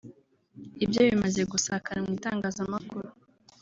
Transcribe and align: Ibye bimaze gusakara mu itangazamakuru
Ibye 0.83 0.99
bimaze 1.07 1.41
gusakara 1.51 1.99
mu 2.05 2.11
itangazamakuru 2.17 3.09